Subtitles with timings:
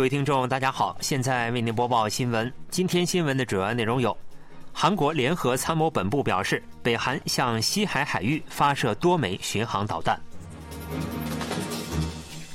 [0.00, 2.50] 各位听众，大家好，现在为您播报新闻。
[2.70, 4.16] 今天新闻的主要内容有：
[4.72, 10.16] 韩国联合参谋本部表示，北韩向西海海域发射多枚巡航导弹；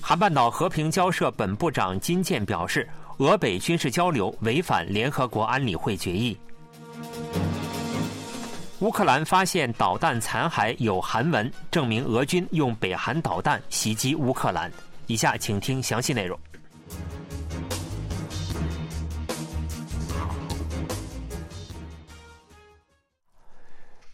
[0.00, 6.36] 韩半岛和平交涉本部长金健表示，俄北军事交流违反联合国安理会决议；
[8.78, 14.70] 乌克兰发现导弹残骸有韩文，证明俄军用北韩导弹袭击乌克兰。
[15.08, 16.38] 以下请听详细内容。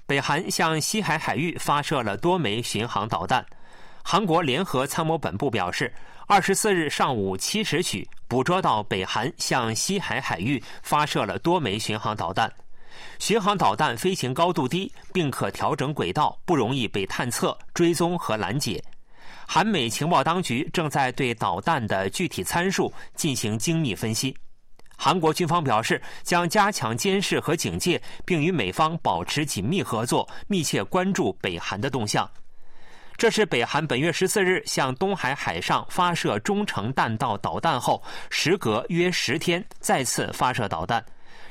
[0.09, 3.45] 北韩向西海海域发射了多枚巡航导弹。
[4.03, 5.93] 韩国联合参谋本部表示，
[6.27, 12.51] 二十四日上午七时许，捕捉到北韩向西海海域发射了多枚巡航导弹。
[13.19, 18.83] 巡航导弹飞行高度低，并可调整轨道，不容易被探测、追踪和拦截。
[19.47, 24.35] 韩美情报当局正在对导弹的具体参数进行精密分析。
[25.01, 32.29] 韩国军方表示，将加强监视和警戒，并与美方保持紧密合作，密切关注北韩的动向。
[33.17, 41.05] 这是北韩本月十四日向东海海上发射中程弹道导弹后，时隔约十天再次发射导弹。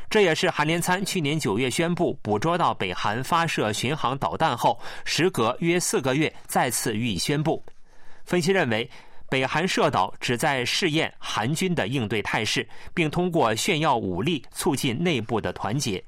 [0.10, 7.64] 这也是韩联参去年九月宣布捕捉到北韩发射巡航导弹后，时隔约四个月再次予以宣布。
[8.26, 8.90] 分析认为。
[9.30, 16.04] 北韩射岛旨在试验韩军的应对态势，并通过炫耀武力促进内部的团结。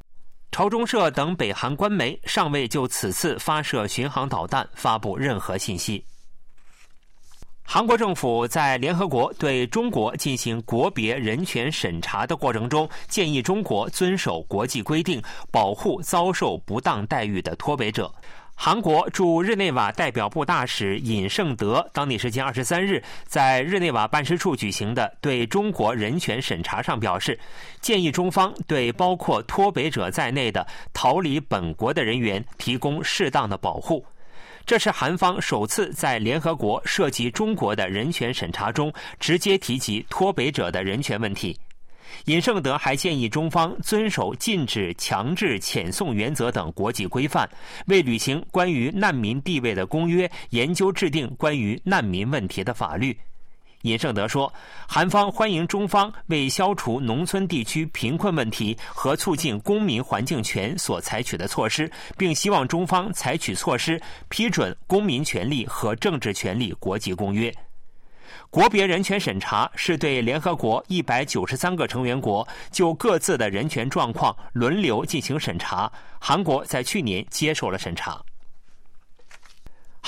[0.52, 6.04] 朝中社等北韩官媒尚未就此次发射巡航导弹发布任何信息。
[7.62, 18.12] 韩国政府在联合国对中国进行国别人权审查的过程中，建议中国遵守国际规定，保护遭受不当待遇的脱北者。
[18.62, 27.40] 韩国驻日内瓦代表部大使尹胜德当地时间二十三日在日内瓦办事处举行的对中国人权审查上表示，
[27.80, 34.06] 建议中方对包括脱北者在内的逃离本国的人员提供适当的保护。
[34.66, 38.92] 这是韩方首次在联合国涉及中国的人权审查中
[39.22, 41.58] 直接提及脱北者的人权问题。
[42.26, 47.50] 尹胜德还建议中方遵守禁止强制遣送原则等国际规范，
[47.88, 53.18] 为履行关于难民地位的公约，研究制定关于难民问题的法律。
[53.84, 54.54] 尹胜德说，
[54.86, 67.50] 韩方欢迎中方为消除农村地区贫困问题和促进公民环境权所采取的措施，并希望中方采取措施批准《公民权利和政治权利国际公约》。
[68.50, 75.92] 国别人权审查是对联合国一百九十三个成员国就各自的人权状况轮流进行审查。
[76.20, 78.22] 韩国在去年接受了审查。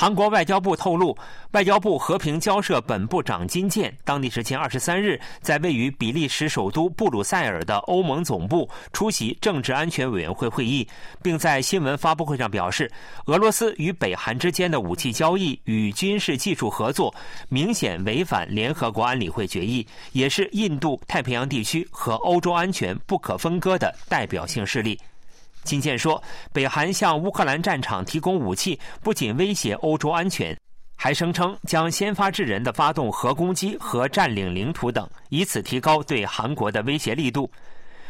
[0.02, 1.16] 韩国外交部透露，
[1.52, 10.88] 外交部和平交涉本部长金健当地时间二十三日在位于比利时首都布鲁塞尔的欧盟总部出席政治安全委员会会议，
[11.22, 12.92] 并在新闻发布会上表示，
[13.26, 17.14] 俄罗斯与北韩之间的武器交易与军事技术合作
[17.48, 25.00] 明显违反联合国安理会决议，也是印度太平洋地区和欧洲安全不可分割的代表性势力。
[25.64, 30.58] 金健说，北韩向乌克兰战场提供武器，不仅威胁欧洲安全，
[30.98, 37.50] 还声称将先发制人的发动核攻击和占领领土等，以此提高对韩国的威胁力度。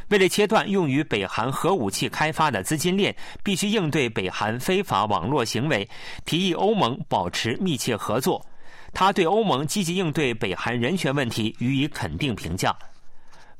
[0.09, 5.87] 为了切断用于北韩核武器开发的资金链，必须应对北韩非法网络行为，
[6.25, 8.45] 提议欧盟保持密切合作。
[8.93, 12.75] 他对欧盟积极应对北韩人权问题予以肯定评价。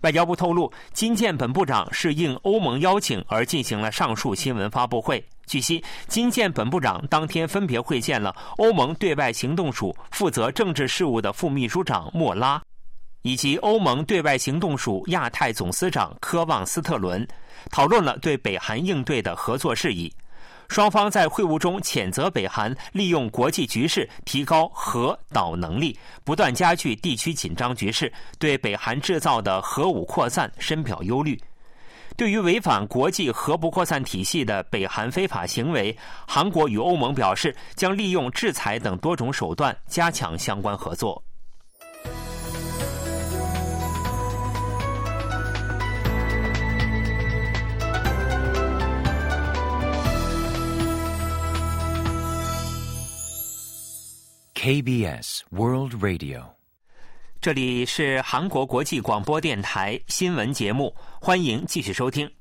[0.02, 5.24] 外交部透露，金建本部长是应欧盟邀请而进行了上述新闻发布会。
[5.46, 12.62] 据悉，金建本部长当天分别会见了欧盟对外行动署负责政治事务的副秘书长莫拉，
[13.22, 17.28] 以及欧盟对外行动署亚太总司长科旺斯特伦，
[17.70, 20.12] 讨论了对北韩应对的合作事宜。
[20.72, 28.10] 双方在会晤中谴责北韩利用国际局势提高核导能力，不断加剧地区紧张局势，
[28.40, 31.38] 对北韩制造的核武扩散深表忧虑。
[32.16, 35.94] 对于违反国际核不扩散体系的北韩非法行为，
[36.26, 41.22] 韩国与欧盟表示将利用制裁等多种手段加强相关合作。
[54.64, 56.44] KBS World Radio，
[57.42, 62.32] 这里是韩国国际广播电台新闻节目，欢迎继续收听。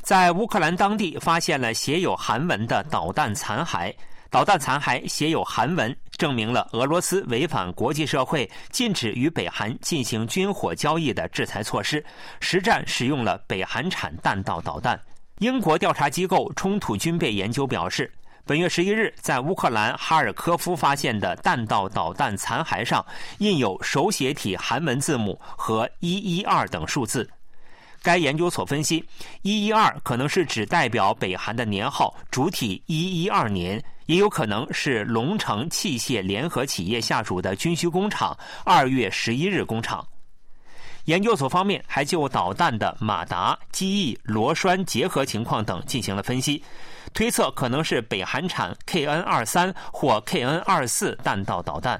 [0.00, 3.92] 在乌克兰当地发现了写有韩文的导弹残骸，
[4.30, 12.04] 导弹残骸写有韩文，证明了俄罗斯违反国际社会禁止与北韩进行军火交易的制裁措施，
[12.38, 14.96] 实战使用了北韩产弹道导弹。
[15.40, 18.08] 英国调查机构冲突军备研究表示，
[18.48, 23.04] 本月十一日在乌克兰哈尔科夫发现的弹道导弹残骸上
[23.40, 27.28] 印有手写体韩文字母和一一二等数字。
[28.00, 29.04] 该研究所分析，
[29.42, 38.34] 一一二可能是指代表北韩的年号，主体一一二年，也有可能是龙城器械联合企业下属的军需工厂
[38.64, 40.02] 二月十一日工厂。
[41.08, 46.62] 研究所方面还就导弹的马达、机翼、螺栓结合情况等进行了分析，
[47.14, 51.98] 推测可能是北韩产 KN 二三或 KN 二四弹道导弹。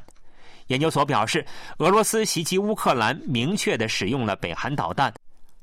[0.67, 1.43] 研究所表示，
[1.79, 5.11] 俄罗斯袭击乌克兰明确的使用了北韩导弹。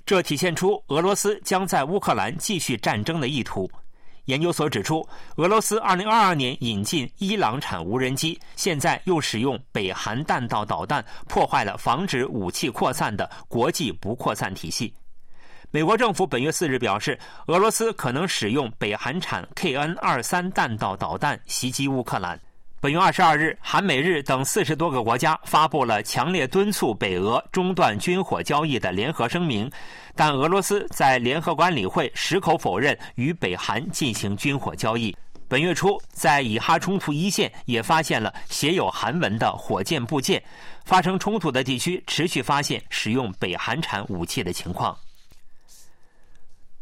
[0.08, 3.70] 这体现出俄罗斯将在乌克兰继续战争的意图。
[4.26, 5.08] 研究所指出，
[5.38, 14.94] 俄罗斯2022年引进伊朗产无人机，现在又使用北韩弹道导弹，破坏了防止武器扩散的国际不扩散体系。
[15.72, 22.40] 美国政府本月四日表示，俄罗斯可能使用北韩产 KN-23 弹道导弹袭击乌克兰。
[22.86, 29.68] 本月二十二日，韩、美、日等四十多个国家发布了强烈敦促北俄中断军火交易的联合声明，
[30.16, 35.18] 但俄罗斯在联合国安理会矢口否认与北韩进行军火交易。
[35.48, 40.40] 本月初，在以哈冲突一线也发现了写有韩文的火箭部件，
[40.86, 44.96] 发生冲突的地区持续发现使用北韩产武器的情况。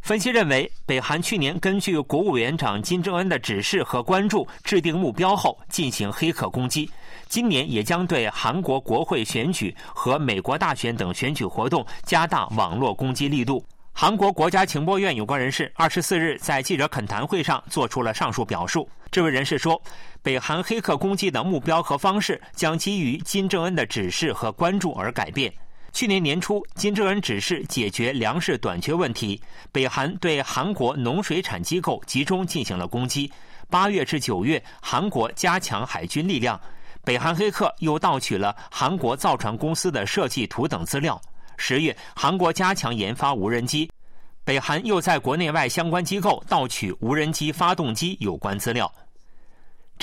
[0.03, 6.91] 分析认为，北韩去年根据国务委员长金正恩的指示和关注制定目标后进行黑客攻击，
[7.29, 13.65] 今年也将对韩国国会选举和美国大选等选举活动加大网络攻击力度。
[13.93, 18.85] 韩国国家情报院有关人士二十四日在记者恳谈会上做出了上述表述。
[19.09, 19.81] 这位人士说，
[20.21, 25.53] 北韩黑客攻击的目标和方式将基于金正恩的指示和关注而改变。
[25.93, 29.39] 去年年初，金正恩指示解决粮食短缺问题，
[29.71, 33.31] 北韩对韩国农水产机构集中进行了攻击。
[33.69, 36.59] 八月至九月，韩国加强海军力量。
[37.03, 41.21] 北韩黑客又盗取了韩国造船公司的设计图等资料。
[41.57, 43.87] 十月，韩国加强研发无人机，
[44.43, 48.91] 北韩又在国内外相关机构盗取无人机发动机有关资料。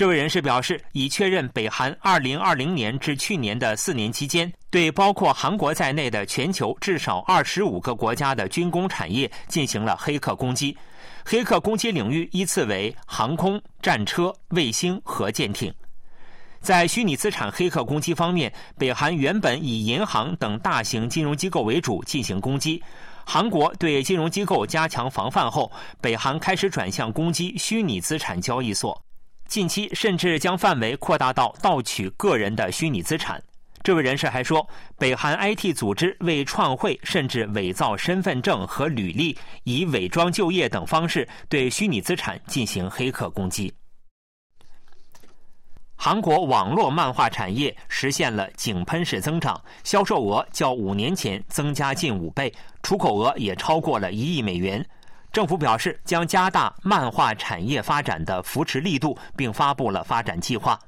[0.00, 10.75] 这位人士表示，已确认北韩2020年至去年的四年期间，对包括韩国在内的全球至少25个国家的军工产业进行了黑客攻击。
[11.23, 15.70] 黑客攻击领域依次为航空、战车、卫星和舰艇。
[16.62, 22.82] 在虚拟资产黑客攻击方面，北韩原本以银行等大型金融机构为主进行攻击。
[23.26, 25.70] 韩国对金融机构加强防范后，
[26.00, 28.99] 北韩开始转向攻击虚拟资产交易所。
[29.50, 33.43] 近期甚至将范围扩大到盗取个人的虚拟资产。
[33.82, 34.64] 这位人士还说，
[34.97, 43.73] 北韩 IT 组织为创汇，甚至伪造身份证和履历，以伪装就业等方式对虚拟资产进行黑客攻击。
[45.97, 52.55] 韩国网络漫画产业实现了井喷式增长，销售额较五年前增加近五倍，
[52.85, 54.87] 出口额也超过了一亿美元。
[55.32, 60.78] 政府表示将加大漫画产业发展的扶持力度，并发布了发展计划。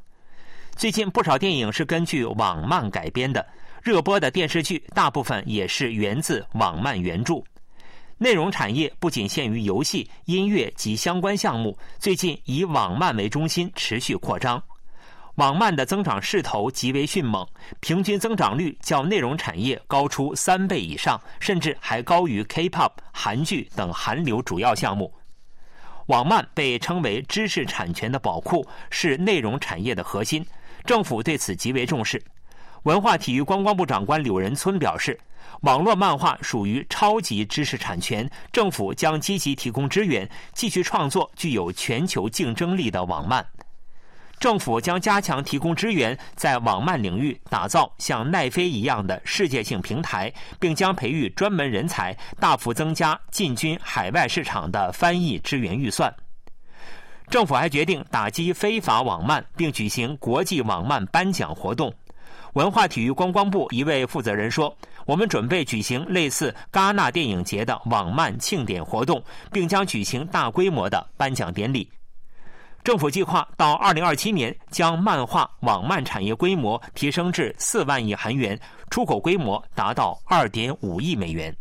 [0.74, 3.46] 最近不少电影是根据网漫改编的，
[3.82, 7.42] 热播的电视剧大部分也是源自网漫原著。
[8.18, 14.62] 内容产业不仅限于游戏、音乐及相关项目，最近以网漫为中心持续扩张。
[15.36, 17.46] 网漫的增长势头极为迅猛，
[17.80, 25.10] 平均增长率较内容产业高出三倍以上，甚至还高于 K-pop、韩剧等韩流主要项目。
[26.06, 30.44] 网漫被称为知识产权的宝库，是内容产业的核心。
[30.84, 32.22] 政府对此极为重视。
[32.82, 35.18] 文化体育观光部长官柳仁村表示，
[35.62, 43.46] 网络漫画属于超级知识产权，政府将积极提供支援，继续创作具有全球竞争力的网漫。
[44.42, 56.12] 政府将加强提供支援，在网漫领域打造像奈飞一样的世界性平台，并将培育专门人才，大幅增加进军海外市场的翻译支援预算。
[57.30, 61.94] 政府还决定打击非法网漫，并举行国际网漫颁奖活动。
[62.54, 69.22] 文化体育观光部一位负责人说：“我们准备举行类似戛纳电影节的网漫庆典活动，
[69.52, 71.88] 并将举行大规模的颁奖典礼。”
[72.84, 78.58] 政府计划到二零二七年将漫画网漫产业规模提升至四万亿韩元，
[78.90, 81.54] 出口规模达到二点五亿美元。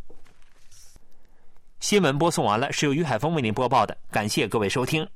[1.80, 5.08] 新闻播送完了，是由于海峰为您播报的，感谢各位收听。